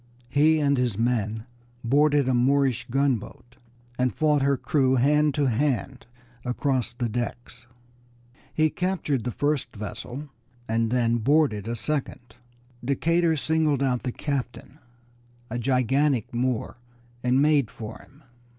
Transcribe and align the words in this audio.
He 0.29 0.59
and 0.59 0.79
his 0.79 0.97
men 0.97 1.45
boarded 1.83 2.27
a 2.27 2.33
Moorish 2.33 2.87
gunboat 2.89 3.57
and 3.99 4.11
fought 4.11 4.41
her 4.41 4.57
crew 4.57 4.95
hand 4.95 5.35
to 5.35 5.45
hand 5.47 6.07
across 6.43 6.91
the 6.91 7.07
decks. 7.07 7.67
He 8.51 8.71
captured 8.71 9.25
the 9.25 9.31
first 9.31 9.75
vessel, 9.75 10.27
and 10.67 10.89
then 10.89 11.17
boarded 11.17 11.67
a 11.67 11.75
second. 11.75 12.37
Decatur 12.83 13.35
singled 13.37 13.83
out 13.83 14.01
the 14.01 14.11
captain, 14.11 14.79
a 15.51 15.59
gigantic 15.59 16.33
Moor, 16.33 16.77
and 17.23 17.39
made 17.39 17.69
for 17.69 17.99
him. 17.99 18.23